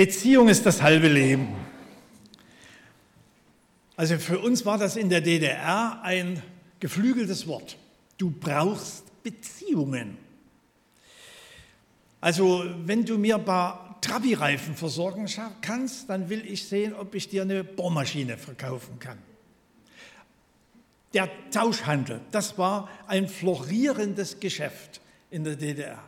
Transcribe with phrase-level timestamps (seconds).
[0.00, 1.48] Beziehung ist das halbe Leben.
[3.96, 6.42] Also für uns war das in der DDR ein
[6.78, 7.76] geflügeltes Wort.
[8.16, 10.16] Du brauchst Beziehungen.
[12.18, 15.26] Also wenn du mir ein paar Trabi-Reifen versorgen
[15.60, 19.18] kannst, dann will ich sehen, ob ich dir eine Bohrmaschine verkaufen kann.
[21.12, 26.02] Der Tauschhandel, das war ein florierendes Geschäft in der DDR.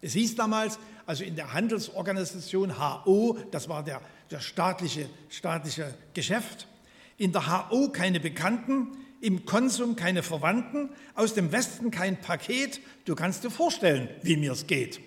[0.00, 0.78] Es hieß damals,
[1.08, 6.68] also in der Handelsorganisation HO, das war der, der staatliche, staatliche Geschäft,
[7.16, 8.88] in der HO keine Bekannten,
[9.22, 12.80] im Konsum keine Verwandten, aus dem Westen kein Paket.
[13.06, 15.00] Du kannst dir vorstellen, wie mir es geht.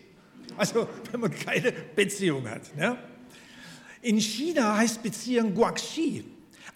[0.58, 2.76] Also wenn man keine Beziehung hat.
[2.76, 2.98] Ne?
[4.02, 6.26] In China heißt Beziehung Guaxi.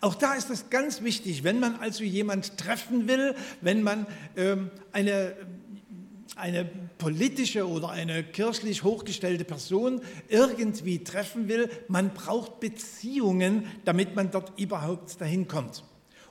[0.02, 4.05] Auch da ist es ganz wichtig, wenn man also jemand treffen will, wenn man
[4.38, 5.36] ähm, eine,
[6.36, 14.31] eine politische oder eine kirchlich hochgestellte Person irgendwie treffen will, man braucht Beziehungen, damit man
[14.31, 15.83] dort überhaupt dahin kommt.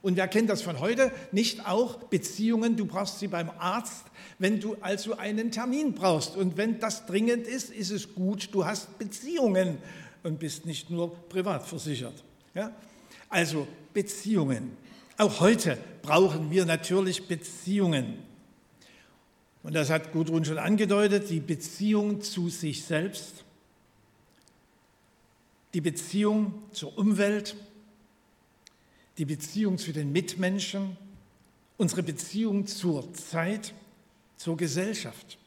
[0.05, 1.11] Und wer kennt das von heute?
[1.33, 4.05] Nicht auch Beziehungen, du brauchst sie beim Arzt,
[4.39, 6.37] wenn du also einen Termin brauchst.
[6.37, 9.79] Und wenn das dringend ist, ist es gut, du hast Beziehungen
[10.23, 12.23] und bist nicht nur privat versichert.
[12.55, 12.71] Ja?
[13.31, 14.77] Also Beziehungen.
[15.17, 18.19] Auch heute brauchen wir natürlich Beziehungen.
[19.65, 23.45] Und das hat Gudrun schon angedeutet, die Beziehung zu sich selbst,
[25.73, 27.57] die Beziehung zur Umwelt,
[29.17, 30.99] die Beziehung zu den Mitmenschen,
[31.79, 33.73] unsere Beziehung zur Zeit,
[34.37, 35.39] zur Gesellschaft.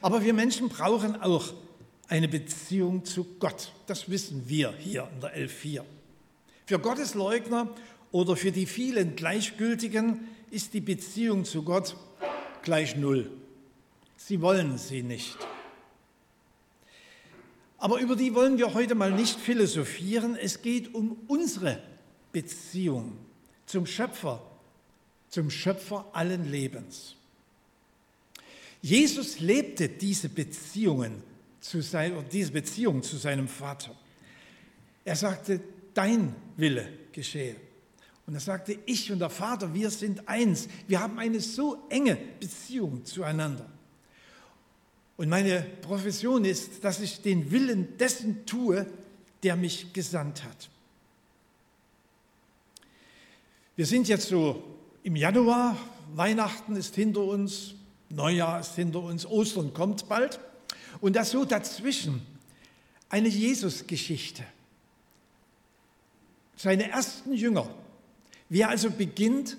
[0.00, 1.52] Aber wir Menschen brauchen auch
[2.08, 3.72] eine Beziehung zu Gott.
[3.86, 5.82] Das wissen wir hier in der L4.
[6.64, 7.68] Für Gottesleugner
[8.10, 11.94] oder für die vielen Gleichgültigen ist die Beziehung zu Gott
[12.66, 13.30] gleich Null.
[14.16, 15.38] Sie wollen sie nicht.
[17.78, 20.36] Aber über die wollen wir heute mal nicht philosophieren.
[20.36, 21.80] Es geht um unsere
[22.32, 23.16] Beziehung
[23.66, 24.42] zum Schöpfer,
[25.28, 27.14] zum Schöpfer allen Lebens.
[28.82, 31.22] Jesus lebte diese Beziehungen
[31.60, 33.94] zu sein, diese Beziehung zu seinem Vater.
[35.04, 35.60] Er sagte,
[35.94, 37.54] dein Wille geschehe.
[38.26, 40.68] Und er sagte, ich und der Vater, wir sind eins.
[40.88, 43.66] Wir haben eine so enge Beziehung zueinander.
[45.16, 48.86] Und meine Profession ist, dass ich den Willen dessen tue,
[49.42, 50.68] der mich gesandt hat.
[53.76, 54.62] Wir sind jetzt so
[55.02, 55.76] im Januar,
[56.14, 57.74] Weihnachten ist hinter uns,
[58.08, 60.40] Neujahr ist hinter uns, Ostern kommt bald.
[61.00, 62.22] Und das so dazwischen
[63.08, 64.42] eine Jesus-Geschichte
[66.56, 67.68] seine ersten Jünger.
[68.48, 69.56] Wie er also beginnt,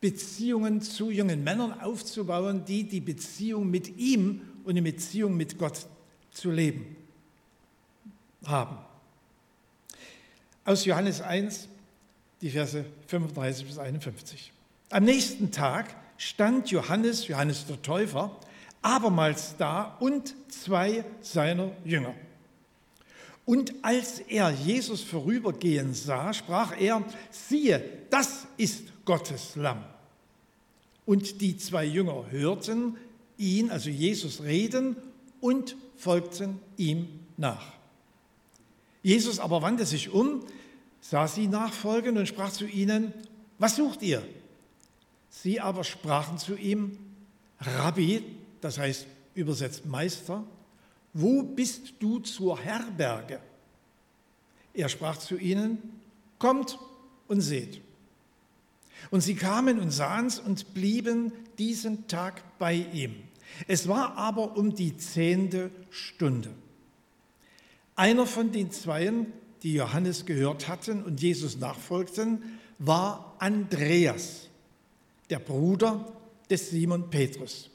[0.00, 5.86] Beziehungen zu jungen Männern aufzubauen, die die Beziehung mit ihm und die Beziehung mit Gott
[6.30, 6.96] zu leben
[8.44, 8.78] haben.
[10.64, 11.68] Aus Johannes 1,
[12.40, 14.52] die Verse 35 bis 51.
[14.90, 18.36] Am nächsten Tag stand Johannes, Johannes der Täufer,
[18.82, 22.14] abermals da und zwei seiner Jünger.
[23.44, 29.84] Und als er Jesus vorübergehen sah, sprach er, siehe, das ist Gottes Lamm.
[31.06, 32.96] Und die zwei Jünger hörten
[33.36, 34.96] ihn, also Jesus, reden
[35.40, 37.72] und folgten ihm nach.
[39.02, 40.44] Jesus aber wandte sich um,
[41.00, 43.12] sah sie nachfolgen und sprach zu ihnen,
[43.58, 44.22] was sucht ihr?
[45.30, 46.98] Sie aber sprachen zu ihm,
[47.60, 48.22] Rabbi,
[48.60, 50.44] das heißt übersetzt Meister,
[51.12, 53.40] wo bist du zur Herberge?
[54.72, 56.00] Er sprach zu ihnen,
[56.38, 56.78] kommt
[57.28, 57.80] und seht.
[59.10, 63.16] Und sie kamen und sahen es und blieben diesen Tag bei ihm.
[63.66, 66.50] Es war aber um die zehnte Stunde.
[67.96, 69.32] Einer von den Zweien,
[69.62, 74.48] die Johannes gehört hatten und Jesus nachfolgten, war Andreas,
[75.28, 76.12] der Bruder
[76.48, 77.70] des Simon Petrus.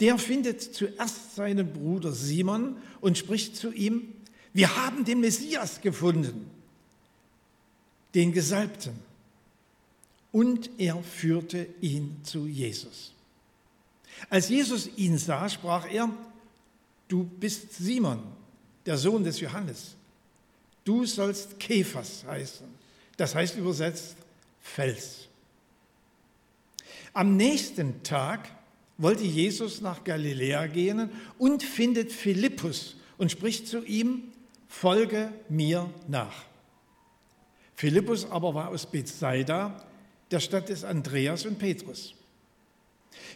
[0.00, 4.14] Der findet zuerst seinen Bruder Simon und spricht zu ihm,
[4.52, 6.50] wir haben den Messias gefunden,
[8.14, 8.94] den Gesalbten.
[10.32, 13.12] Und er führte ihn zu Jesus.
[14.30, 16.10] Als Jesus ihn sah, sprach er,
[17.08, 18.22] du bist Simon,
[18.84, 19.94] der Sohn des Johannes.
[20.84, 22.66] Du sollst Kephas heißen.
[23.16, 24.16] Das heißt übersetzt
[24.60, 25.28] Fels.
[27.12, 28.48] Am nächsten Tag
[28.98, 34.32] wollte Jesus nach Galiläa gehen und findet Philippus und spricht zu ihm,
[34.66, 36.44] folge mir nach.
[37.74, 39.84] Philippus aber war aus Bethsaida,
[40.32, 42.14] der Stadt des Andreas und Petrus.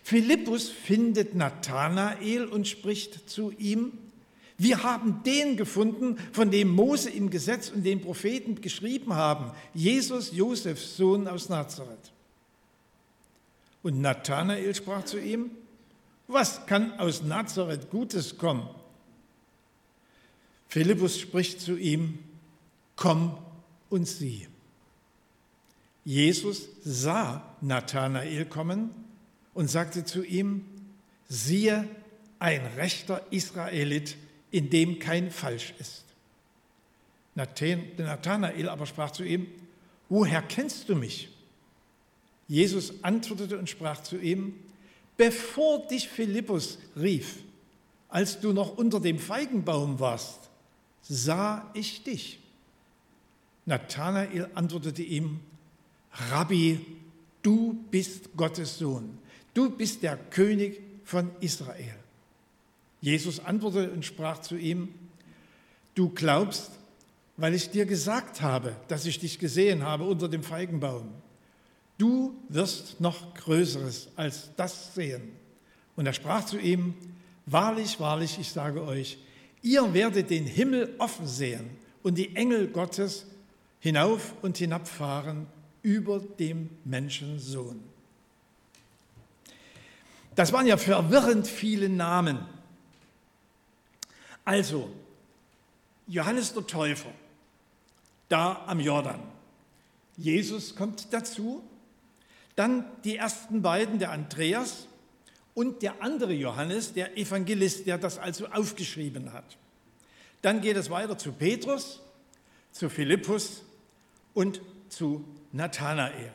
[0.03, 3.93] Philippus findet Nathanael und spricht zu ihm,
[4.59, 10.32] Wir haben den gefunden, von dem Mose im Gesetz und den Propheten geschrieben haben, Jesus,
[10.32, 12.12] Josefs Sohn aus Nazareth.
[13.82, 15.50] Und Nathanael sprach zu ihm,
[16.29, 18.69] was kann aus Nazareth Gutes kommen?
[20.69, 22.19] Philippus spricht zu ihm,
[22.96, 23.37] komm
[23.90, 24.49] und sieh.
[26.05, 28.90] Jesus sah Nathanael kommen
[29.55, 30.64] und sagte zu ihm,
[31.28, 31.88] siehe,
[32.38, 34.17] ein rechter Israelit,
[34.50, 36.05] in dem kein Falsch ist.
[37.35, 39.46] Nathanael aber sprach zu ihm,
[40.08, 41.28] woher kennst du mich?
[42.52, 44.52] Jesus antwortete und sprach zu ihm,
[45.16, 47.37] bevor dich Philippus rief,
[48.10, 50.50] als du noch unter dem Feigenbaum warst,
[51.00, 52.40] sah ich dich.
[53.64, 55.40] Nathanael antwortete ihm,
[56.31, 56.78] Rabbi,
[57.40, 59.16] du bist Gottes Sohn,
[59.54, 61.94] du bist der König von Israel.
[63.00, 64.90] Jesus antwortete und sprach zu ihm,
[65.94, 66.72] du glaubst,
[67.38, 71.22] weil ich dir gesagt habe, dass ich dich gesehen habe unter dem Feigenbaum.
[72.02, 75.37] Du wirst noch Größeres als das sehen.
[75.94, 76.94] Und er sprach zu ihm,
[77.46, 79.19] wahrlich, wahrlich, ich sage euch,
[79.62, 81.70] ihr werdet den Himmel offen sehen
[82.02, 83.26] und die Engel Gottes
[83.78, 85.46] hinauf und hinabfahren
[85.82, 87.81] über dem Menschensohn.
[90.34, 92.40] Das waren ja verwirrend viele Namen.
[94.44, 94.90] Also,
[96.08, 97.12] Johannes der Täufer,
[98.28, 99.20] da am Jordan.
[100.16, 101.62] Jesus kommt dazu.
[102.56, 104.87] Dann die ersten beiden, der Andreas
[105.54, 109.56] und der andere Johannes, der Evangelist, der das also aufgeschrieben hat.
[110.43, 112.00] Dann geht es weiter zu Petrus,
[112.72, 113.62] zu Philippus
[114.34, 116.32] und zu Nathanael.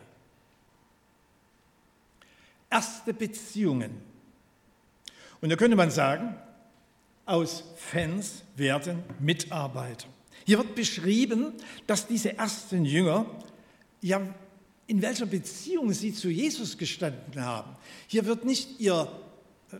[2.70, 4.02] Erste Beziehungen.
[5.42, 6.36] Und da könnte man sagen,
[7.26, 10.08] aus Fans werden Mitarbeiter.
[10.46, 11.54] Hier wird beschrieben,
[11.86, 13.26] dass diese ersten Jünger,
[14.02, 14.22] ja,
[14.88, 17.76] in welcher Beziehung sie zu Jesus gestanden haben.
[18.08, 19.12] Hier wird nicht ihr,
[19.72, 19.78] äh,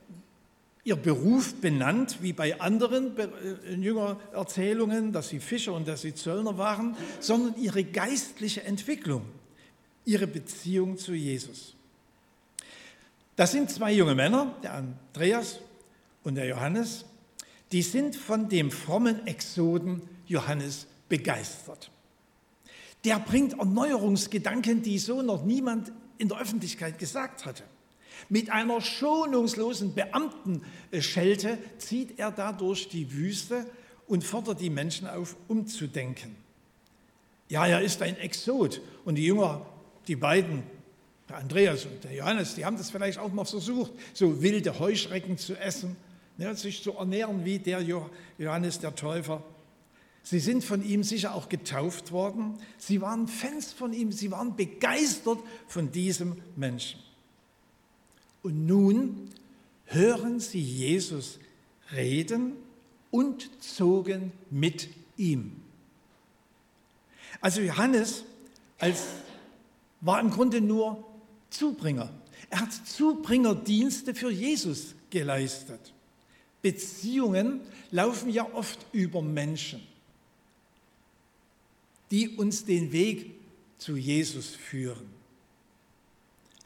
[0.84, 6.58] ihr Beruf benannt, wie bei anderen äh, Jüngererzählungen, dass sie Fischer und dass sie Zöllner
[6.58, 9.24] waren, sondern ihre geistliche Entwicklung,
[10.04, 11.76] ihre Beziehung zu Jesus.
[13.38, 15.60] Das sind zwei junge Männer, der Andreas
[16.24, 17.06] und der Johannes,
[17.72, 21.92] die sind von dem frommen Exoden Johannes begeistert.
[23.08, 27.64] Der bringt Erneuerungsgedanken, die so noch niemand in der Öffentlichkeit gesagt hatte.
[28.28, 33.66] Mit einer schonungslosen Beamtenschelte zieht er da durch die Wüste
[34.08, 36.36] und fordert die Menschen auf, umzudenken.
[37.48, 39.66] Ja, er ist ein Exot und die Jünger,
[40.10, 40.64] die beiden,
[41.30, 45.38] der Andreas und der Johannes, die haben das vielleicht auch mal versucht, so wilde Heuschrecken
[45.38, 45.96] zu essen
[46.36, 47.82] ne, sich zu ernähren wie der
[48.38, 49.42] Johannes der Täufer.
[50.30, 52.60] Sie sind von ihm sicher auch getauft worden.
[52.78, 55.40] Sie waren Fans von ihm, sie waren begeistert
[55.70, 57.00] von diesem Menschen.
[58.44, 59.30] Und nun
[59.86, 61.40] hören sie Jesus
[61.94, 62.58] reden
[63.10, 65.62] und zogen mit ihm.
[67.40, 68.26] Also Johannes
[68.80, 69.06] als,
[70.02, 71.06] war im Grunde nur
[71.52, 72.12] Zubringer.
[72.50, 75.94] Er hat Zubringerdienste für Jesus geleistet.
[76.62, 79.82] Beziehungen laufen ja oft über Menschen,
[82.12, 83.36] die uns den Weg
[83.78, 85.10] zu Jesus führen.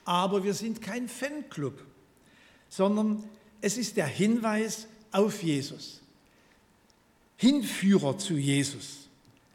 [0.05, 1.83] Aber wir sind kein Fanclub,
[2.69, 3.23] sondern
[3.61, 6.01] es ist der Hinweis auf Jesus.
[7.37, 9.09] Hinführer zu Jesus.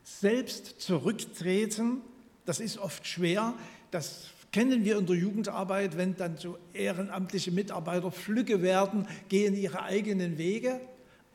[0.04, 2.00] Selbst zurücktreten,
[2.44, 3.54] das ist oft schwer,
[3.90, 9.82] das kennen wir in der Jugendarbeit, wenn dann so ehrenamtliche Mitarbeiter flügge werden, gehen ihre
[9.82, 10.80] eigenen Wege,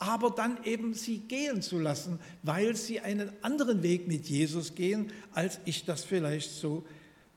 [0.02, 5.12] aber dann eben sie gehen zu lassen, weil sie einen anderen Weg mit Jesus gehen,
[5.32, 6.84] als ich das vielleicht so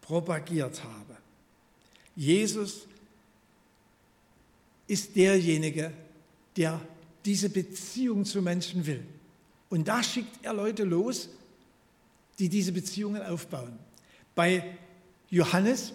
[0.02, 1.16] propagiert habe.
[2.16, 2.88] Jesus
[4.88, 5.92] ist derjenige,
[6.58, 6.82] der
[7.24, 9.04] diese Beziehung zu Menschen will.
[9.70, 11.30] Und da schickt er Leute los,
[12.40, 13.78] die diese Beziehungen aufbauen.
[14.34, 14.76] Bei
[15.30, 15.94] Johannes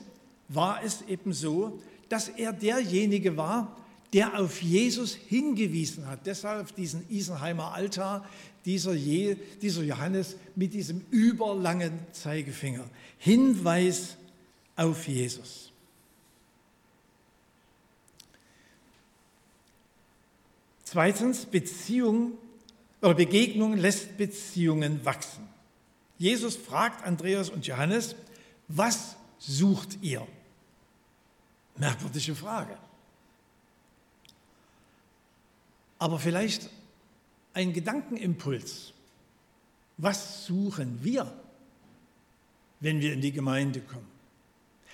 [0.48, 3.76] war es eben so, dass er derjenige war,
[4.12, 6.26] der auf Jesus hingewiesen hat.
[6.26, 8.26] Deshalb diesen Isenheimer Altar,
[8.64, 12.88] dieser, Je, dieser Johannes mit diesem überlangen Zeigefinger.
[13.18, 14.16] Hinweis
[14.76, 15.72] auf Jesus.
[20.84, 22.32] Zweitens, Beziehung
[23.00, 25.48] oder Begegnung lässt Beziehungen wachsen.
[26.18, 28.16] Jesus fragt Andreas und Johannes,
[28.68, 30.26] was sucht ihr?
[31.76, 32.76] Merkwürdige Frage.
[36.00, 36.70] Aber vielleicht
[37.52, 38.94] ein Gedankenimpuls.
[39.98, 41.30] Was suchen wir,
[42.80, 44.08] wenn wir in die Gemeinde kommen?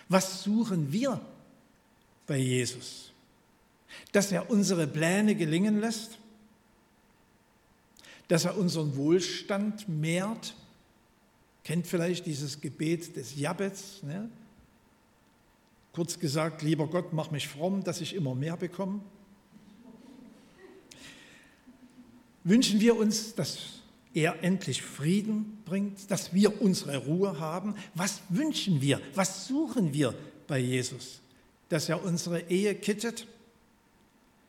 [0.09, 1.21] Was suchen wir
[2.27, 3.13] bei Jesus?
[4.11, 6.19] Dass er unsere Pläne gelingen lässt?
[8.27, 10.55] Dass er unseren Wohlstand mehrt?
[11.63, 14.03] Kennt vielleicht dieses Gebet des Jabez?
[14.03, 14.29] Ne?
[15.93, 19.01] Kurz gesagt, lieber Gott, mach mich fromm, dass ich immer mehr bekomme.
[22.47, 23.59] Wünschen wir uns, dass
[24.15, 27.75] er endlich Frieden bringt, dass wir unsere Ruhe haben?
[27.97, 29.01] Was wünschen wir?
[29.17, 30.15] Was suchen wir
[30.47, 31.21] bei Jesus?
[31.71, 33.27] Dass er unsere Ehe kittet?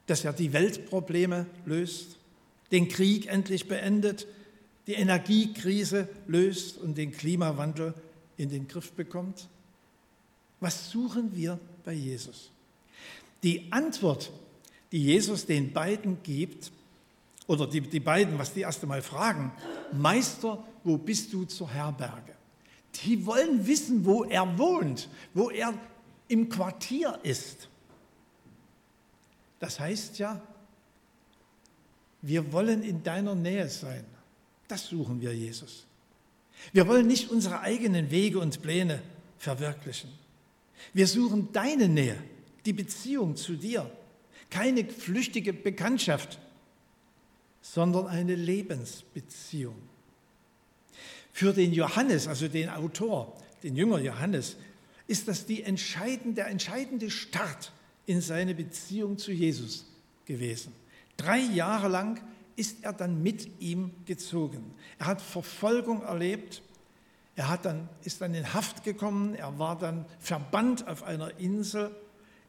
[0.06, 2.18] Dass er die Weltprobleme löst?
[2.72, 4.28] Den Krieg endlich beendet?
[4.86, 7.96] Die Energiekrise löst und den Klimawandel
[8.38, 9.48] in den Griff bekommt?
[10.60, 12.52] Was suchen wir bei Jesus?
[13.42, 14.32] Die Antwort,
[14.92, 16.72] die Jesus den beiden gibt,
[17.48, 19.52] oder die, die beiden, was die erst einmal fragen,
[19.94, 22.36] Meister, wo bist du zur Herberge?
[23.04, 25.74] Die wollen wissen, wo er wohnt, wo er
[26.28, 27.70] im Quartier ist.
[29.60, 30.42] Das heißt ja,
[32.22, 34.04] wir wollen in deiner Nähe sein.
[34.68, 35.86] Das suchen wir, Jesus.
[36.74, 39.02] Wir wollen nicht unsere eigenen Wege und Pläne
[39.38, 40.10] verwirklichen.
[40.94, 42.18] Wir suchen deine Nähe,
[42.66, 43.90] die Beziehung zu dir,
[44.50, 46.40] keine flüchtige Bekanntschaft,
[47.74, 49.76] sondern eine Lebensbeziehung.
[51.34, 54.56] Für den Johannes, also den Autor, den Jünger Johannes,
[55.08, 57.72] ist das entscheidende, der entscheidende Start
[58.06, 59.86] in seine Beziehung zu Jesus
[60.26, 60.74] gewesen.
[61.18, 62.22] Drei Jahre lang
[62.56, 64.74] ist er dann mit ihm gezogen.
[64.98, 66.62] Er hat Verfolgung erlebt,
[67.36, 71.92] er hat dann, ist dann in Haft gekommen, er war dann verbannt auf einer Insel,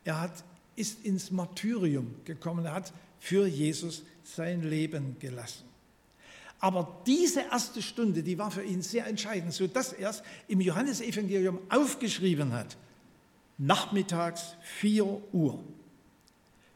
[0.04, 0.44] er hat,
[0.76, 5.64] ist ins Martyrium gekommen, er hat für Jesus sein Leben gelassen.
[6.60, 11.60] Aber diese erste Stunde, die war für ihn sehr entscheidend, sodass er es im Johannesevangelium
[11.68, 12.76] aufgeschrieben hat.
[13.58, 15.58] Nachmittags 4 Uhr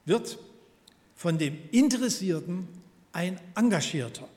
[0.05, 0.39] wird
[1.17, 2.69] von dem Interessierten
[3.13, 4.29] ein Engagierter.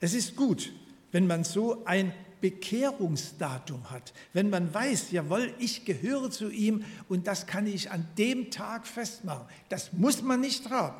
[0.00, 0.72] Es ist gut,
[1.12, 7.26] wenn man so ein Bekehrungsdatum hat, wenn man weiß, jawohl, ich gehöre zu ihm und
[7.26, 9.46] das kann ich an dem Tag festmachen.
[9.68, 10.96] Das muss man nicht haben.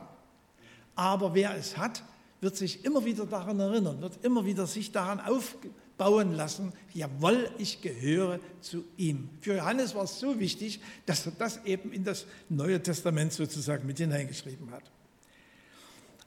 [0.95, 2.03] Aber wer es hat,
[2.41, 7.83] wird sich immer wieder daran erinnern, wird immer wieder sich daran aufbauen lassen, jawohl, ich
[7.83, 9.29] gehöre zu ihm.
[9.41, 13.87] Für Johannes war es so wichtig, dass er das eben in das Neue Testament sozusagen
[13.87, 14.85] mit hineingeschrieben hat.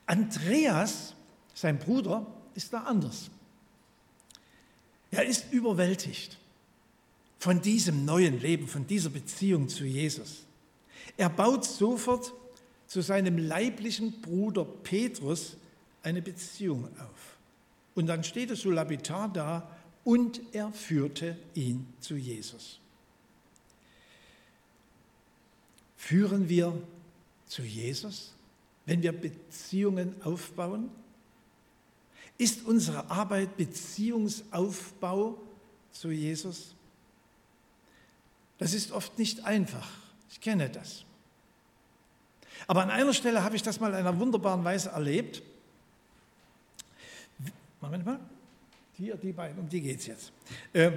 [0.05, 1.15] Andreas,
[1.53, 3.29] sein Bruder, ist da anders.
[5.13, 6.39] Er ist überwältigt
[7.37, 10.43] von diesem neuen Leben, von dieser Beziehung zu Jesus.
[11.17, 12.33] Er baut sofort
[12.87, 15.55] zu seinem leiblichen Bruder Petrus
[16.01, 17.37] eine Beziehung auf.
[17.93, 19.69] Und dann steht es so lapidar da,
[20.03, 22.79] und er führte ihn zu Jesus.
[25.95, 26.81] Führen wir
[27.45, 28.33] zu Jesus,
[28.87, 30.89] wenn wir Beziehungen aufbauen?
[32.37, 35.37] Ist unsere Arbeit Beziehungsaufbau
[35.91, 36.73] zu Jesus?
[38.57, 39.89] Das ist oft nicht einfach.
[40.29, 41.05] Ich kenne das.
[42.67, 45.43] Aber an einer Stelle habe ich das mal in einer wunderbaren Weise erlebt.
[47.81, 48.19] Moment mal.
[48.93, 50.31] Hier, die beiden, um die geht es jetzt.
[50.71, 50.91] Äh,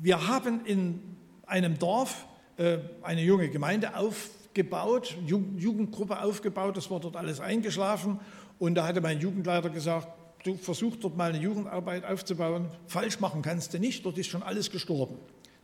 [0.00, 1.00] wir haben in
[1.46, 8.20] einem Dorf äh, eine junge Gemeinde aufgebaut, Jugendgruppe aufgebaut, das war dort alles eingeschlafen.
[8.58, 10.08] Und da hatte mein Jugendleiter gesagt,
[10.46, 14.42] du versuchst dort mal eine Jugendarbeit aufzubauen, falsch machen kannst du nicht, dort ist schon
[14.42, 15.16] alles gestorben.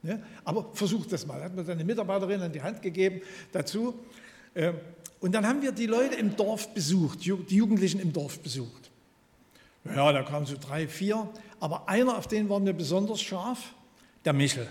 [0.02, 0.22] Ne?
[0.44, 1.42] Aber versuch das mal.
[1.42, 3.20] Hat mir seine Mitarbeiterin an die Hand gegeben
[3.52, 3.94] dazu.
[4.54, 4.74] Ähm,
[5.20, 8.90] und dann haben wir die Leute im Dorf besucht, die Jugendlichen im Dorf besucht.
[9.84, 11.28] Ja, da kamen so drei, vier,
[11.60, 13.74] aber einer, auf den waren wir besonders scharf,
[14.24, 14.68] der Michel.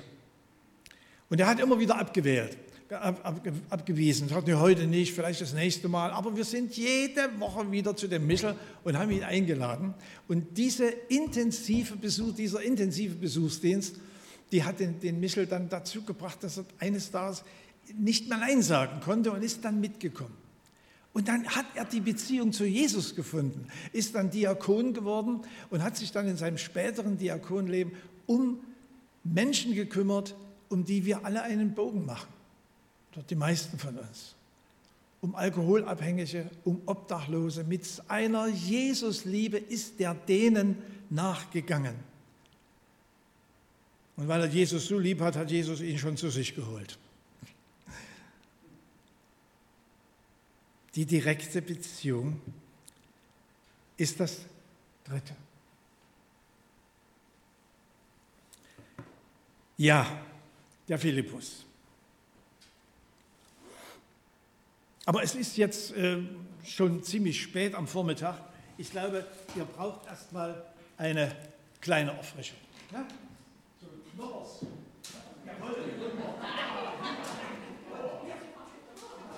[1.30, 2.58] Und der hat immer wieder abgewählt
[2.92, 4.28] ab, ab, abgewiesen.
[4.28, 6.12] Sagte heute nicht, vielleicht das nächste Mal.
[6.12, 9.94] Aber wir sind jede Woche wieder zu dem Michel und haben ihn eingeladen.
[10.28, 13.96] Und diese intensive Besuch, dieser intensive Besuchsdienst,
[14.52, 17.44] die hat den, den Michel dann dazu gebracht, dass er eines Tages
[17.98, 20.36] nicht mehr Nein sagen konnte und ist dann mitgekommen.
[21.14, 25.98] Und dann hat er die Beziehung zu Jesus gefunden, ist dann Diakon geworden und hat
[25.98, 27.94] sich dann in seinem späteren Diakonleben
[28.28, 28.60] um
[29.26, 30.36] Menschen gekümmert,
[30.70, 32.31] um die wir alle einen Bogen machen
[33.14, 34.36] oder die meisten von uns,
[35.22, 37.64] um Alkoholabhängige, um Obdachlose.
[37.64, 40.78] Mit einer Jesusliebe ist er denen
[41.10, 41.96] nachgegangen.
[44.18, 46.98] Und weil er Jesus so lieb hat, hat Jesus ihn schon zu sich geholt.
[50.96, 52.42] Die direkte Beziehung
[53.98, 54.42] ist das
[55.06, 55.36] dritte.
[59.78, 60.24] Ja,
[60.88, 61.66] der Philippus.
[65.06, 66.20] Aber es ist jetzt äh,
[66.64, 68.38] schon ziemlich spät am Vormittag.
[68.78, 70.64] Ich glaube, ihr braucht erstmal
[70.98, 71.36] eine
[71.82, 72.58] kleine Erfrischung.
[72.92, 73.06] Ja?
[73.80, 74.66] So Knoppers.
[75.46, 75.76] Jawohl.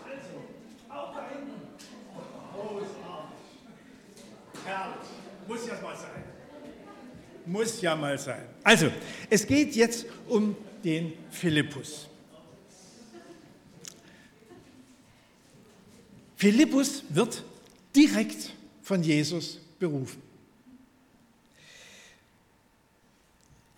[0.05, 0.35] Also,
[0.89, 1.61] auch da hinten.
[2.53, 3.37] Großartig.
[4.65, 5.09] Herrlich.
[5.47, 6.23] Muss ja mal sein.
[7.45, 8.45] Muss ja mal sein.
[8.63, 8.91] Also,
[9.29, 12.09] es geht jetzt um den Philippus.
[16.43, 17.41] Philippus wird
[17.95, 20.21] direkt von Jesus berufen.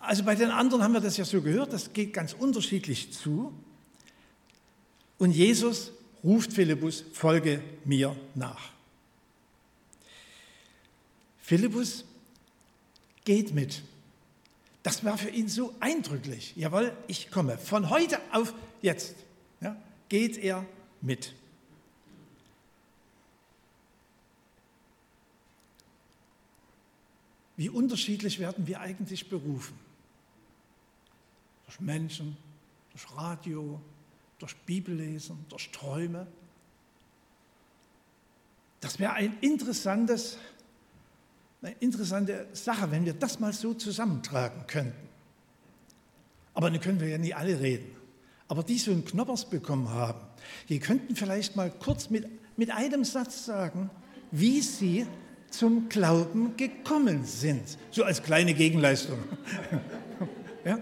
[0.00, 3.52] Also bei den anderen haben wir das ja so gehört, das geht ganz unterschiedlich zu.
[5.18, 5.92] Und Jesus
[6.24, 8.72] ruft Philippus, folge mir nach.
[11.42, 12.04] Philippus
[13.24, 13.84] geht mit.
[14.82, 16.52] Das war für ihn so eindrücklich.
[16.56, 17.58] Jawohl, ich komme.
[17.58, 19.14] Von heute auf jetzt
[19.60, 19.76] ja,
[20.08, 20.66] geht er
[21.00, 21.32] mit.
[27.56, 29.78] Wie unterschiedlich werden wir eigentlich berufen?
[31.64, 32.36] Durch Menschen,
[32.92, 33.80] durch Radio,
[34.38, 36.26] durch Bibellesen, durch Träume.
[38.80, 40.38] Das wäre ein interessantes,
[41.62, 45.08] eine interessante Sache, wenn wir das mal so zusammentragen könnten.
[46.52, 47.94] Aber dann können wir ja nie alle reden.
[48.48, 50.20] Aber die so einen Knoppers bekommen haben,
[50.68, 53.90] die könnten vielleicht mal kurz mit, mit einem Satz sagen,
[54.30, 55.06] wie sie
[55.56, 57.78] zum Glauben gekommen sind.
[57.90, 59.18] So als kleine Gegenleistung.
[60.64, 60.78] ja?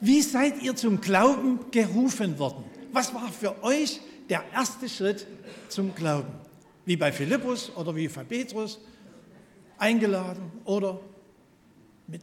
[0.00, 2.64] Wie seid ihr zum Glauben gerufen worden?
[2.92, 5.26] Was war für euch der erste Schritt
[5.68, 6.32] zum Glauben?
[6.84, 8.80] Wie bei Philippus oder wie bei Petrus?
[9.78, 10.98] Eingeladen oder
[12.06, 12.22] mit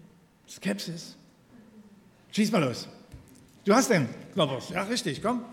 [0.50, 1.16] Skepsis?
[2.32, 2.88] Schieß mal los.
[3.64, 4.70] Du hast den Knoppers.
[4.70, 5.46] Ja, richtig, komm.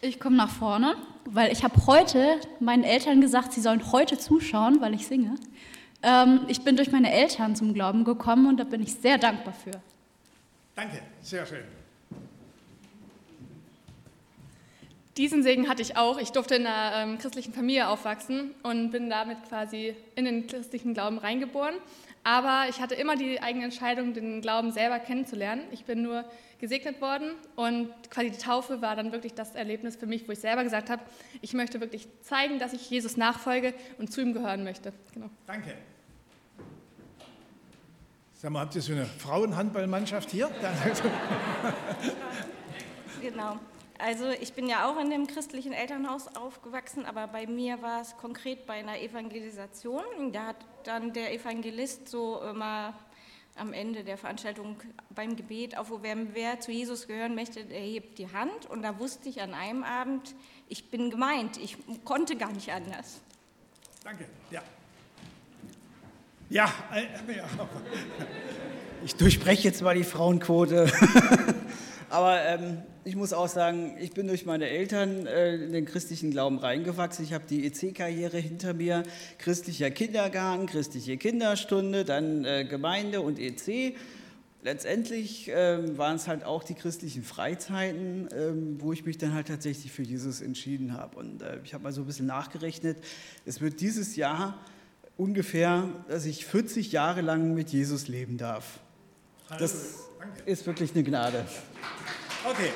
[0.00, 0.94] Ich komme nach vorne,
[1.30, 5.34] weil ich habe heute meinen Eltern gesagt, sie sollen heute zuschauen, weil ich singe.
[6.02, 9.52] Ähm, ich bin durch meine Eltern zum Glauben gekommen und da bin ich sehr dankbar
[9.52, 9.72] für.
[10.74, 11.64] Danke, sehr schön.
[15.16, 16.18] Diesen Segen hatte ich auch.
[16.18, 20.94] Ich durfte in einer ähm, christlichen Familie aufwachsen und bin damit quasi in den christlichen
[20.94, 21.74] Glauben reingeboren.
[22.24, 25.62] Aber ich hatte immer die eigene Entscheidung, den Glauben selber kennenzulernen.
[25.70, 26.24] Ich bin nur
[26.58, 30.40] gesegnet worden und quasi die Taufe war dann wirklich das Erlebnis für mich, wo ich
[30.40, 31.02] selber gesagt habe,
[31.40, 34.92] ich möchte wirklich zeigen, dass ich Jesus nachfolge und zu ihm gehören möchte.
[35.14, 35.30] Genau.
[35.46, 35.74] Danke.
[38.34, 40.46] Sag mal, habt ihr so eine Frauenhandballmannschaft hier?
[43.22, 43.58] genau.
[43.98, 48.16] Also ich bin ja auch in dem christlichen Elternhaus aufgewachsen, aber bei mir war es
[48.16, 50.32] konkret bei einer Evangelisation.
[50.32, 52.94] Da hat dann der Evangelist so immer
[53.56, 54.76] am Ende der Veranstaltung
[55.10, 58.66] beim Gebet aufgewerben, wer zu Jesus gehören möchte, der hebt die Hand.
[58.70, 60.36] Und da wusste ich an einem Abend,
[60.68, 63.20] ich bin gemeint, ich konnte gar nicht anders.
[64.04, 64.62] Danke, ja.
[66.50, 67.04] Ja, äh.
[69.04, 70.90] Ich durchbreche jetzt mal die Frauenquote.
[72.10, 76.30] Aber ähm, ich muss auch sagen, ich bin durch meine Eltern äh, in den christlichen
[76.30, 77.24] Glauben reingewachsen.
[77.24, 79.02] Ich habe die EC-Karriere hinter mir,
[79.38, 83.96] christlicher Kindergarten, christliche Kinderstunde, dann äh, Gemeinde und EC.
[84.62, 89.48] Letztendlich äh, waren es halt auch die christlichen Freizeiten, ähm, wo ich mich dann halt
[89.48, 91.16] tatsächlich für Jesus entschieden habe.
[91.16, 92.98] Und äh, ich habe mal so ein bisschen nachgerechnet.
[93.46, 94.62] Es wird dieses Jahr
[95.16, 98.80] ungefähr, dass ich 40 Jahre lang mit Jesus leben darf.
[99.58, 99.94] Das
[100.44, 101.46] ist wirklich eine Gnade.
[102.44, 102.70] Okay.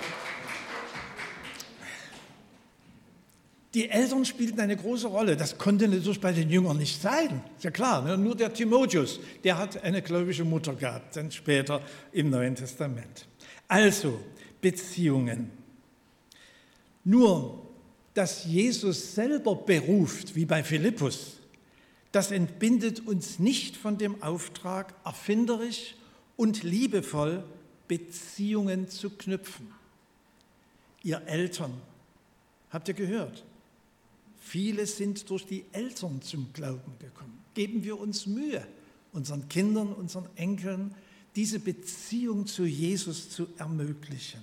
[3.74, 5.37] Die Eltern spielten eine große Rolle.
[5.37, 7.42] Das konnte natürlich bei den Jüngern nicht sein.
[7.56, 8.02] Ist ja klar.
[8.02, 8.18] Ne?
[8.18, 11.80] Nur der Timotheus, der hat eine gläubige Mutter gehabt, dann später
[12.12, 13.26] im Neuen Testament.
[13.68, 14.20] Also,
[14.61, 15.50] Beziehungen.
[17.04, 17.66] Nur,
[18.12, 21.38] dass Jesus selber beruft, wie bei Philippus,
[22.12, 25.96] das entbindet uns nicht von dem Auftrag, erfinderisch
[26.37, 27.42] und liebevoll
[27.88, 29.72] Beziehungen zu knüpfen.
[31.02, 31.72] Ihr Eltern,
[32.70, 33.44] habt ihr gehört?
[34.42, 37.42] Viele sind durch die Eltern zum Glauben gekommen.
[37.55, 38.66] Geben wir uns Mühe,
[39.12, 40.94] unseren Kindern, unseren Enkeln
[41.37, 44.42] diese Beziehung zu Jesus zu ermöglichen.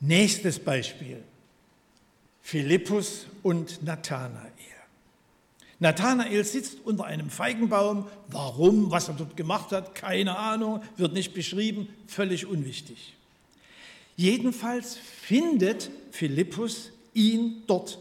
[0.00, 1.22] Nächstes Beispiel.
[2.40, 4.50] Philippus und Nathanael.
[5.80, 8.06] Nathanael sitzt unter einem Feigenbaum.
[8.28, 13.14] Warum, was er dort gemacht hat, keine Ahnung, wird nicht beschrieben, völlig unwichtig.
[14.16, 17.98] Jedenfalls findet Philippus ihn dort.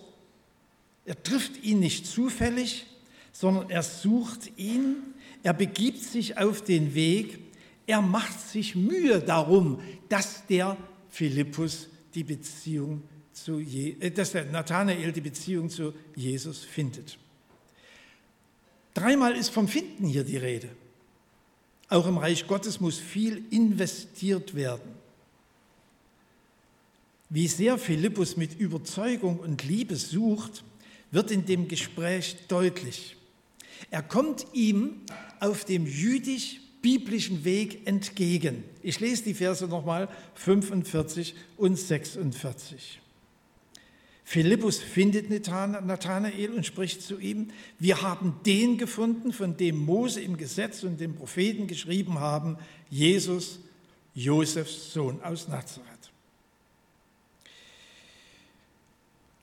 [1.06, 2.86] Er trifft ihn nicht zufällig,
[3.32, 4.98] sondern er sucht ihn,
[5.42, 7.40] er begibt sich auf den Weg,
[7.88, 10.78] er macht sich Mühe darum, dass der
[11.10, 17.18] Philippus die Beziehung zu Je äh, dass der Nathanael die Beziehung zu Jesus findet.
[18.94, 20.70] Dreimal ist vom Finden hier die Rede.
[21.90, 25.03] Auch im Reich Gottes muss viel investiert werden.
[27.34, 30.64] Wie sehr Philippus mit Überzeugung und Liebe sucht,
[31.10, 33.18] wird in dem Gespräch deutlich.
[33.90, 35.02] Er kommt ihm
[35.40, 38.64] auf dem jüdisch-biblischen Weg entgegen.
[38.84, 43.02] Ich lese die Verse nochmal 45 und 46.
[44.24, 47.48] Philippus findet Nathanael und spricht zu ihm,
[47.80, 52.58] wir haben den gefunden, von dem Mose im Gesetz und den Propheten geschrieben haben,
[52.92, 53.58] Jesus,
[54.14, 55.93] Josefs Sohn aus Nazareth.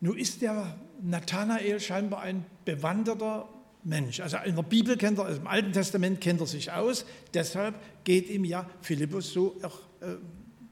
[0.00, 3.48] Nun ist der Nathanael scheinbar ein bewanderter
[3.84, 4.20] Mensch.
[4.20, 7.74] Also in der Bibel kennt er, also im Alten Testament kennt er sich aus, deshalb
[8.04, 9.56] geht ihm ja Philippus so
[10.00, 10.16] äh,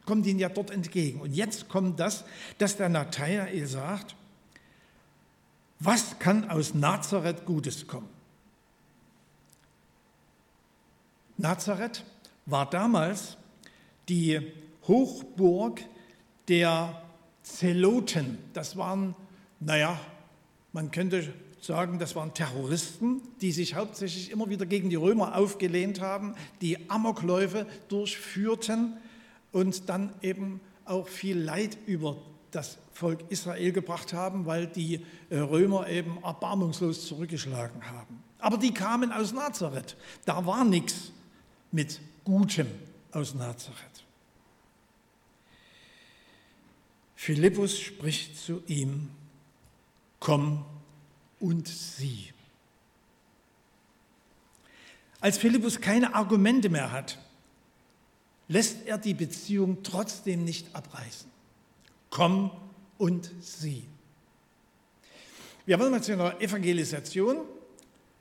[0.05, 1.21] kommt ihnen ja dort entgegen.
[1.21, 2.25] Und jetzt kommt das,
[2.57, 4.17] dass der Nathanael sagt,
[5.81, 8.09] was kann aus Nazareth Gutes kommen?
[11.37, 12.05] Nazareth
[12.47, 13.37] war damals
[14.09, 14.41] die
[14.88, 15.83] Hochburg
[16.49, 17.03] der
[17.49, 18.39] Zeloten.
[18.53, 19.15] Das waren,
[19.61, 19.99] naja,
[20.73, 26.01] man könnte sagen, das waren Terroristen, die sich hauptsächlich immer wieder gegen die Römer aufgelehnt
[26.01, 28.97] haben, die Amokläufe durchführten
[29.51, 32.17] und dann eben auch viel Leid über
[32.51, 38.23] das Volk Israel gebracht haben, weil die äh, Römer eben erbarmungslos zurückgeschlagen haben.
[38.39, 39.97] Aber die kamen aus Nazareth.
[40.25, 41.13] Da war nichts
[41.73, 42.69] mit Gutem
[43.13, 43.88] aus Nazareth.
[47.20, 49.11] Philippus spricht zu ihm,
[50.20, 50.64] komm
[51.40, 52.33] und sieh.
[55.18, 57.18] Als Philippus keine Argumente mehr hat,
[58.46, 61.28] lässt er die Beziehung trotzdem nicht abreißen.
[62.09, 62.52] Komm
[62.98, 63.83] und sieh.
[65.66, 67.38] Wir waren mal zu einer Evangelisation,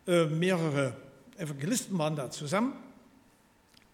[0.08, 0.98] äh, mehrere
[1.38, 2.74] Evangelisten waren da zusammen,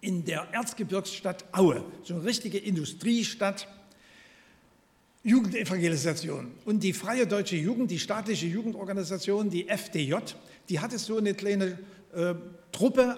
[0.00, 3.68] in der Erzgebirgsstadt Aue, so eine richtige Industriestadt,
[5.24, 6.52] Jugendevangelisation.
[6.66, 10.16] Und die Freie Deutsche Jugend, die staatliche Jugendorganisation, die FDJ,
[10.68, 11.78] die hatte so eine kleine
[12.14, 12.34] äh,
[12.72, 13.16] Truppe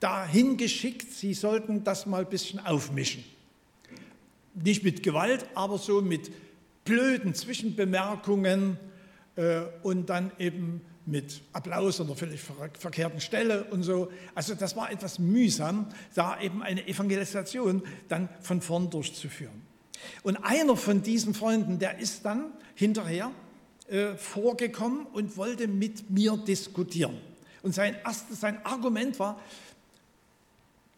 [0.00, 3.22] dahin geschickt, sie sollten das mal ein bisschen aufmischen.
[4.54, 6.30] Nicht mit Gewalt, aber so mit
[6.84, 8.78] blöden Zwischenbemerkungen
[9.36, 14.10] äh, und dann eben mit Applaus an der völlig verkehrten Stelle und so.
[14.34, 19.65] Also das war etwas mühsam, da eben eine Evangelisation dann von vorn durchzuführen.
[20.22, 23.30] Und einer von diesen Freunden, der ist dann hinterher
[23.88, 27.18] äh, vorgekommen und wollte mit mir diskutieren.
[27.62, 29.40] Und sein, erstes, sein Argument war,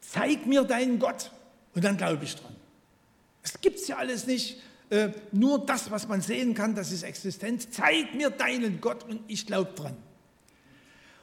[0.01, 1.31] zeig mir deinen Gott
[1.75, 2.55] und dann glaube ich dran.
[3.43, 4.61] Es gibt ja alles nicht.
[4.91, 7.71] Äh, nur das, was man sehen kann, das ist Existenz.
[7.71, 9.97] Zeig mir deinen Gott und ich glaube dran.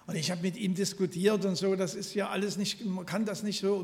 [0.07, 3.25] Und ich habe mit ihm diskutiert und so, das ist ja alles nicht, man kann
[3.25, 3.83] das nicht so.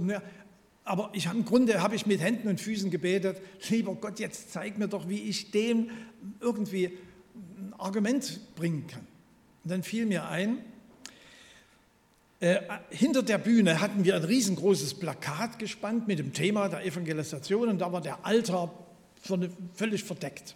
[0.84, 4.78] Aber ich, im Grunde habe ich mit Händen und Füßen gebetet, lieber Gott, jetzt zeig
[4.78, 5.91] mir doch, wie ich dem
[6.39, 6.98] irgendwie
[7.58, 9.06] ein Argument bringen kann.
[9.63, 10.58] Und dann fiel mir ein,
[12.39, 17.70] äh, hinter der Bühne hatten wir ein riesengroßes Plakat gespannt mit dem Thema der Evangelisation
[17.70, 18.74] und da war der Altar
[19.76, 20.56] völlig verdeckt.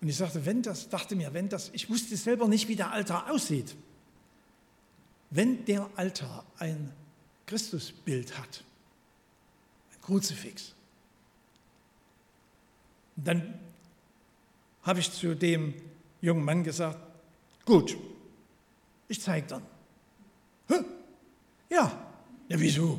[0.00, 2.90] Und ich sagte, wenn das, dachte mir, wenn das, ich wusste selber nicht, wie der
[2.90, 3.76] Altar aussieht.
[5.30, 6.92] Wenn der Altar ein
[7.46, 8.64] Christusbild hat,
[9.92, 10.74] ein Kruzifix,
[13.16, 13.58] dann
[14.82, 15.74] habe ich zu dem
[16.20, 16.98] jungen Mann gesagt,
[17.64, 17.96] gut,
[19.08, 19.62] ich zeige dann.
[21.68, 22.06] Ja.
[22.48, 22.98] Ja, wieso?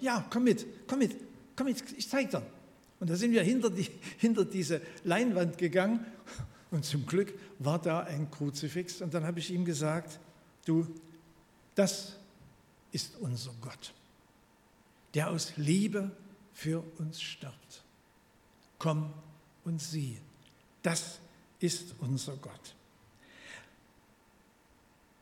[0.00, 1.16] Ja, komm mit, komm mit,
[1.54, 2.42] komm mit, ich zeige dann.
[2.98, 3.88] Und da sind wir hinter, die,
[4.18, 6.04] hinter diese Leinwand gegangen
[6.70, 9.00] und zum Glück war da ein Kruzifix.
[9.00, 10.18] Und dann habe ich ihm gesagt,
[10.66, 10.86] du,
[11.78, 12.16] das
[12.90, 13.92] ist unser Gott,
[15.14, 16.10] der aus Liebe
[16.52, 17.84] für uns stirbt.
[18.80, 19.12] Komm
[19.64, 20.18] und sieh,
[20.82, 21.20] das
[21.60, 22.74] ist unser Gott.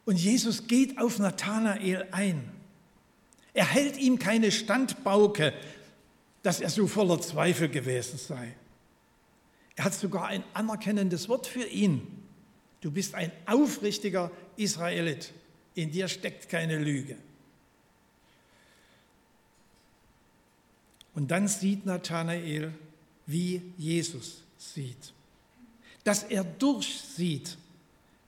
[0.06, 2.50] Und Jesus geht auf Nathanael ein.
[3.52, 5.52] Er hält ihm keine Standbauke,
[6.42, 8.54] dass er so voller Zweifel gewesen sei.
[9.74, 12.24] Er hat sogar ein anerkennendes Wort für ihn.
[12.80, 15.34] Du bist ein aufrichtiger Israelit.
[15.76, 17.16] In dir steckt keine Lüge.
[21.14, 22.74] Und dann sieht Nathanael,
[23.26, 25.12] wie Jesus sieht.
[26.06, 27.58] dass er durchsieht.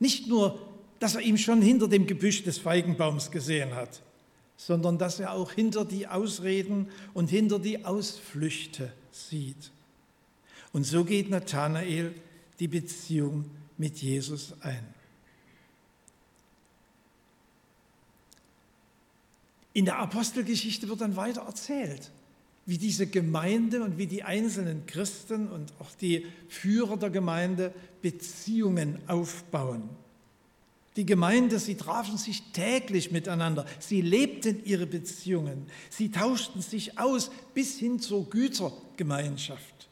[0.00, 0.58] Nicht nur,
[0.98, 4.02] dass er ihn schon hinter dem Gebüsch des Feigenbaums gesehen hat,
[4.56, 9.70] sondern dass er auch hinter die Ausreden und hinter die Ausflüchte sieht.
[10.72, 12.12] Und so geht Nathanael
[12.58, 13.44] die Beziehung
[13.76, 14.97] mit Jesus ein.
[19.72, 22.10] In der Apostelgeschichte wird dann weiter erzählt,
[22.66, 28.98] wie diese Gemeinde und wie die einzelnen Christen und auch die Führer der Gemeinde Beziehungen
[29.06, 29.88] aufbauen.
[30.96, 37.30] Die Gemeinde, sie trafen sich täglich miteinander, sie lebten ihre Beziehungen, sie tauschten sich aus
[37.54, 39.88] bis hin zur Gütergemeinschaft.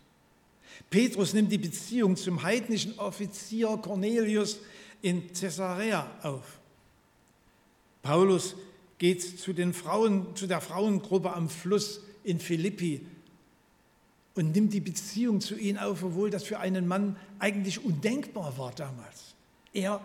[0.91, 4.59] Petrus nimmt die Beziehung zum heidnischen Offizier Cornelius
[5.01, 6.59] in Caesarea auf.
[8.03, 8.57] Paulus
[8.99, 13.07] geht zu, den Frauen, zu der Frauengruppe am Fluss in Philippi
[14.35, 18.73] und nimmt die Beziehung zu ihnen auf, obwohl das für einen Mann eigentlich undenkbar war
[18.73, 19.35] damals.
[19.73, 20.01] Er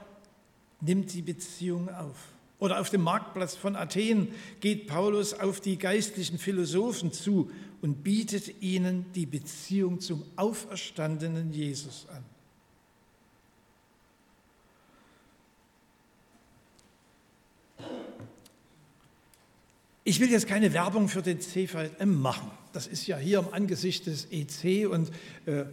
[0.81, 2.17] nimmt die Beziehung auf.
[2.59, 7.49] Oder auf dem Marktplatz von Athen geht Paulus auf die geistlichen Philosophen zu
[7.81, 12.23] und bietet ihnen die Beziehung zum auferstandenen Jesus an.
[20.03, 22.49] Ich will jetzt keine Werbung für den CVM machen.
[22.73, 25.11] Das ist ja hier im Angesicht des EC und
[25.45, 25.65] äh,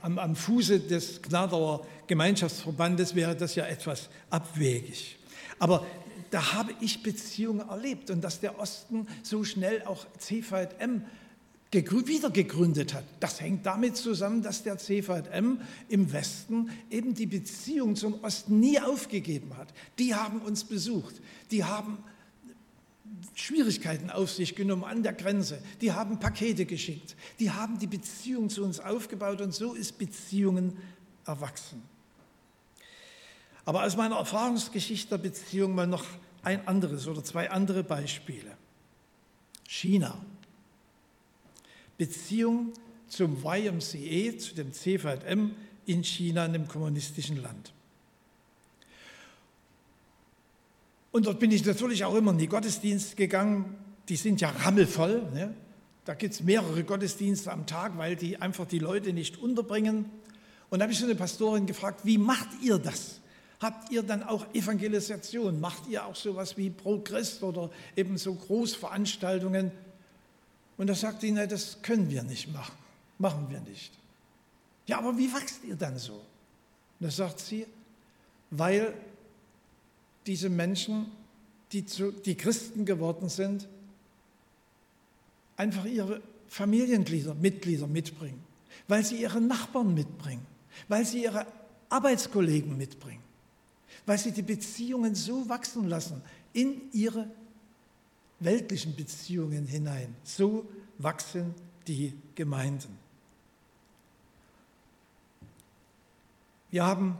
[0.00, 5.18] am, am, Fuße des Gnadauer Gemeinschaftsverbandes wäre das ja etwas abwegig.
[5.58, 5.84] Aber
[6.30, 11.04] da habe ich Beziehungen erlebt und dass der Osten so schnell auch CVM
[11.72, 13.04] wieder gegründet hat.
[13.18, 18.78] Das hängt damit zusammen, dass der CVM im Westen eben die Beziehung zum Osten nie
[18.78, 19.68] aufgegeben hat.
[19.98, 21.98] Die haben uns besucht, die haben
[23.34, 25.62] Schwierigkeiten auf sich genommen an der Grenze.
[25.80, 27.16] Die haben Pakete geschickt.
[27.38, 30.76] Die haben die Beziehung zu uns aufgebaut und so ist Beziehungen
[31.26, 31.82] erwachsen.
[33.64, 36.04] Aber aus meiner Erfahrungsgeschichte der Beziehung mal noch
[36.42, 38.56] ein anderes oder zwei andere Beispiele.
[39.68, 40.20] China.
[41.96, 42.72] Beziehung
[43.08, 45.52] zum YMCA, zu dem CVM
[45.86, 47.72] in China, einem kommunistischen Land.
[51.12, 53.76] Und dort bin ich natürlich auch immer in die Gottesdienste gegangen.
[54.08, 55.22] Die sind ja rammelvoll.
[55.32, 55.54] Ne?
[56.04, 60.06] Da gibt es mehrere Gottesdienste am Tag, weil die einfach die Leute nicht unterbringen.
[60.70, 63.20] Und da habe ich so eine Pastorin gefragt, wie macht ihr das?
[63.60, 65.60] Habt ihr dann auch Evangelisation?
[65.60, 69.70] Macht ihr auch sowas wie Pro Christ oder eben so Großveranstaltungen?
[70.78, 72.74] Und da sagt sie, nein, das können wir nicht machen.
[73.18, 73.92] Machen wir nicht.
[74.86, 76.14] Ja, aber wie wächst ihr dann so?
[76.14, 76.22] Und
[77.00, 77.66] da sagt sie,
[78.50, 78.94] weil
[80.26, 81.06] diese Menschen,
[81.72, 83.68] die, zu, die Christen geworden sind,
[85.56, 88.42] einfach ihre Familienglieder, Mitglieder mitbringen,
[88.88, 90.46] weil sie ihre Nachbarn mitbringen,
[90.88, 91.46] weil sie ihre
[91.88, 93.22] Arbeitskollegen mitbringen,
[94.06, 97.30] weil sie die Beziehungen so wachsen lassen in ihre
[98.40, 100.14] weltlichen Beziehungen hinein.
[100.24, 101.54] So wachsen
[101.86, 102.98] die Gemeinden.
[106.70, 107.18] Wir haben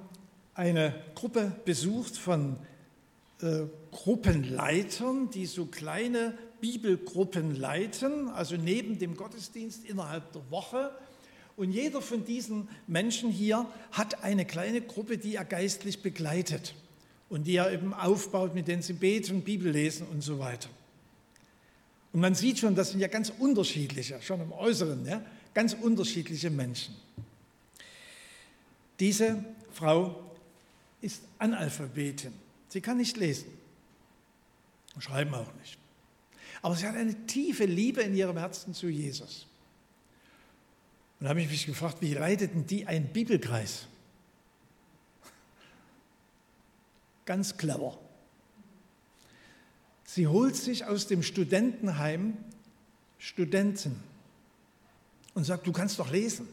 [0.55, 2.57] eine Gruppe besucht von
[3.43, 10.91] äh, Gruppenleitern, die so kleine Bibelgruppen leiten, also neben dem Gottesdienst innerhalb der Woche.
[11.57, 16.75] Und jeder von diesen Menschen hier hat eine kleine Gruppe, die er geistlich begleitet
[17.29, 20.69] und die er eben aufbaut, mit denen sie beten, Bibel lesen und so weiter.
[22.13, 25.23] Und man sieht schon, das sind ja ganz unterschiedliche, schon im Äußeren, ja,
[25.55, 26.95] ganz unterschiedliche Menschen.
[29.01, 30.31] Diese Frau
[31.01, 32.42] ist Analphabetin.
[32.73, 33.49] Sie kann nicht lesen,
[34.99, 35.77] schreiben auch nicht.
[36.63, 39.47] Aber sie hat eine tiefe Liebe in ihrem Herzen zu Jesus.
[41.21, 43.89] Und da habe ich mich gefragt, wie leiteten die einen Bibelkreis?
[47.27, 47.99] Ganz clever.
[50.07, 52.39] Sie holt sich aus dem Studentenheim
[53.19, 54.03] Studenten
[55.35, 56.49] und sagt, du kannst doch lesen.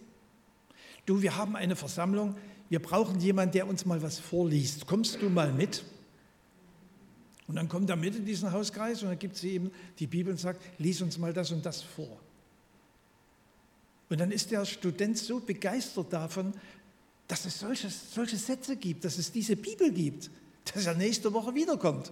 [1.06, 2.36] Du, wir haben eine Versammlung,
[2.68, 4.86] wir brauchen jemanden, der uns mal was vorliest.
[4.86, 5.86] Kommst du mal mit?
[7.50, 10.32] Und dann kommt er mit in diesen Hauskreis und dann gibt sie ihm die Bibel
[10.32, 12.20] und sagt, lies uns mal das und das vor.
[14.08, 16.54] Und dann ist der Student so begeistert davon,
[17.28, 20.30] dass es solche, solche Sätze gibt, dass es diese Bibel gibt,
[20.72, 22.12] dass er nächste Woche wiederkommt,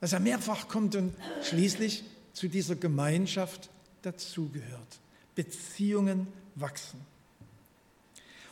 [0.00, 3.70] dass er mehrfach kommt und schließlich zu dieser Gemeinschaft
[4.02, 4.98] dazugehört.
[5.36, 6.98] Beziehungen wachsen.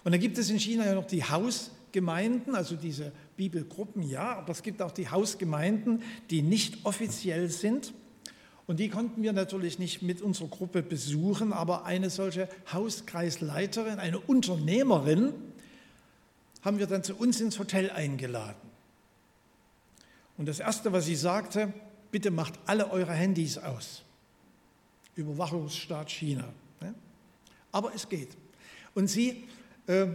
[0.04, 4.52] Und dann gibt es in China ja noch die Hausgemeinden, also diese Bibelgruppen, ja, aber
[4.52, 7.94] es gibt auch die Hausgemeinden, die nicht offiziell sind.
[8.66, 14.20] Und die konnten wir natürlich nicht mit unserer Gruppe besuchen, aber eine solche Hauskreisleiterin, eine
[14.20, 15.32] Unternehmerin,
[16.62, 18.70] haben wir dann zu uns ins Hotel eingeladen.
[20.38, 21.72] Und das Erste, was sie sagte,
[22.10, 24.02] bitte macht alle eure Handys aus.
[25.16, 26.48] Überwachungsstaat China.
[26.80, 26.94] Ne?
[27.72, 28.36] Aber es geht.
[28.94, 29.44] Und sie
[29.86, 30.06] äh,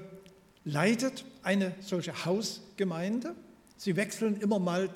[0.64, 3.34] leitet eine solche Hausgemeinde.
[3.78, 4.90] Sie wechseln immer mal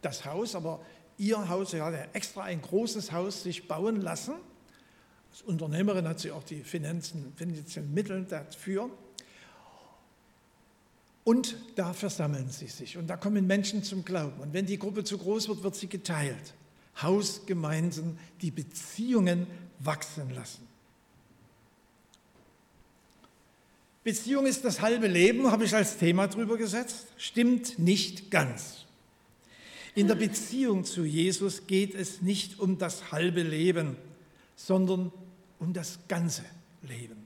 [0.00, 0.80] das Haus, aber
[1.16, 4.34] ihr Haus, sie hat ja extra ein großes Haus sich bauen lassen.
[5.32, 8.88] Als Unternehmerin hat sie auch die Finanzen, finanziellen Mittel dafür.
[11.24, 14.40] Und da versammeln sie sich und da kommen Menschen zum Glauben.
[14.40, 16.54] Und wenn die Gruppe zu groß wird, wird sie geteilt.
[17.02, 19.48] Hausgemeinden, die Beziehungen
[19.80, 20.66] wachsen lassen.
[24.08, 27.08] Beziehung ist das halbe Leben, habe ich als Thema drüber gesetzt.
[27.18, 28.86] Stimmt nicht ganz.
[29.94, 33.96] In der Beziehung zu Jesus geht es nicht um das halbe Leben,
[34.56, 35.12] sondern
[35.58, 36.42] um das ganze
[36.88, 37.16] Leben.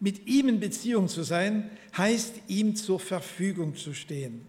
[0.00, 4.42] Mit ihm in Beziehung zu sein, heißt ihm zur Verfügung zu stehen,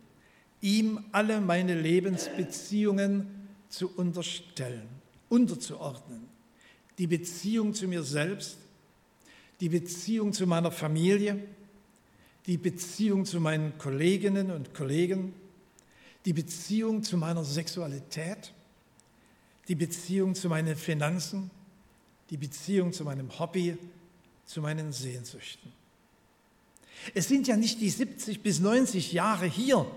[0.60, 3.28] ihm alle meine Lebensbeziehungen
[3.70, 4.90] zu unterstellen,
[5.30, 6.28] unterzuordnen.
[6.98, 8.58] Die Beziehung zu mir selbst,
[9.64, 11.42] die Beziehung zu meiner Familie,
[12.48, 15.34] die Beziehung zu meinen Kolleginnen und Kollegen,
[16.26, 18.52] die Beziehung zu meiner Sexualität,
[19.70, 21.50] die Beziehung zu meinen Finanzen,
[22.30, 23.78] die Beziehung zu meinem Hobby,
[24.46, 25.72] zu meinen Sehnsüchten.
[27.14, 29.90] Es sind ja nicht die 70 bis 90 Jahre hier,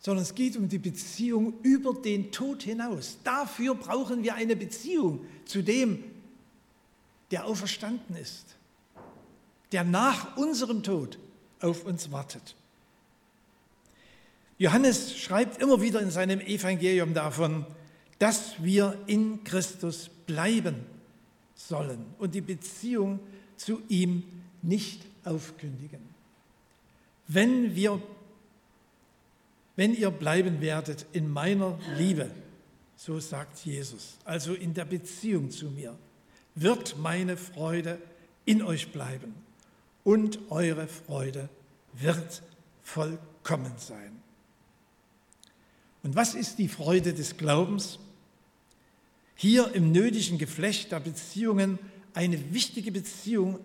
[0.00, 3.18] sondern es geht um die Beziehung über den Tod hinaus.
[3.22, 6.02] Dafür brauchen wir eine Beziehung zu dem,
[7.32, 8.56] der auferstanden ist,
[9.72, 11.18] der nach unserem Tod
[11.60, 12.54] auf uns wartet.
[14.58, 17.66] Johannes schreibt immer wieder in seinem Evangelium davon,
[18.18, 20.84] dass wir in Christus bleiben
[21.54, 23.18] sollen und die Beziehung
[23.56, 24.22] zu ihm
[24.60, 26.00] nicht aufkündigen.
[27.28, 28.00] Wenn, wir,
[29.74, 32.30] wenn ihr bleiben werdet in meiner Liebe,
[32.94, 35.96] so sagt Jesus, also in der Beziehung zu mir,
[36.54, 37.98] wird meine Freude
[38.44, 39.34] in euch bleiben
[40.04, 41.48] und eure Freude
[41.92, 42.42] wird
[42.82, 44.20] vollkommen sein.
[46.02, 47.98] Und was ist die Freude des Glaubens?
[49.42, 51.80] hier im nötigen Geflecht der Beziehungen
[52.14, 53.58] eine wichtige Beziehung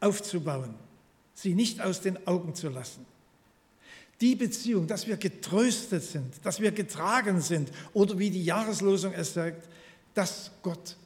[0.00, 0.74] aufzubauen,
[1.32, 3.06] sie nicht aus den Augen zu lassen.
[4.20, 9.34] Die Beziehung, dass wir getröstet sind, dass wir getragen sind oder wie die Jahreslosung es
[9.34, 9.68] sagt,
[10.14, 10.96] dass Gott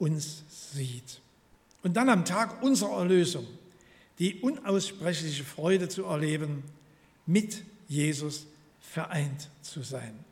[0.00, 1.20] uns sieht.
[1.84, 3.46] Und dann am Tag unserer Erlösung
[4.18, 6.64] die unaussprechliche Freude zu erleben,
[7.26, 8.46] mit Jesus
[8.80, 10.24] vereint zu sein.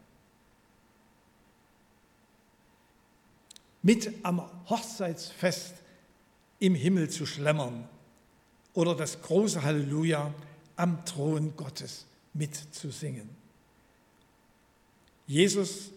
[3.82, 5.74] mit am Hochzeitsfest
[6.58, 7.88] im Himmel zu schlemmern
[8.74, 10.34] oder das große Halleluja
[10.76, 12.04] am Thron Gottes
[12.34, 13.28] mitzusingen.
[15.26, 15.90] Jesus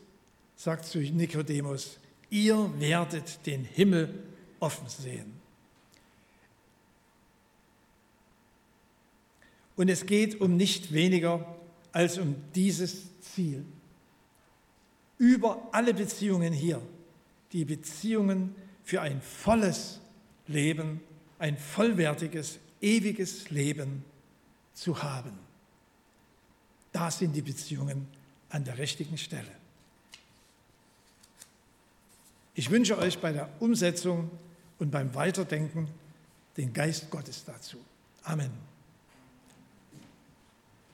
[0.56, 1.98] sagt zu Nikodemus,
[2.32, 4.24] ihr werdet den Himmel
[4.60, 5.40] offen sehen.
[9.76, 11.56] Und es geht um nicht weniger
[11.92, 13.66] als um dieses Ziel.
[15.18, 16.82] Über alle Beziehungen hier
[17.52, 20.00] die Beziehungen für ein volles
[20.48, 21.02] Leben,
[21.38, 24.04] ein vollwertiges, ewiges Leben
[24.74, 25.38] zu haben.
[26.92, 28.08] Da sind die Beziehungen
[28.50, 29.61] an der richtigen Stelle.
[32.54, 34.30] Ich wünsche euch bei der Umsetzung
[34.80, 35.88] und beim Weiterdenken
[36.58, 37.78] den Geist Gottes dazu.
[38.24, 38.71] Amen.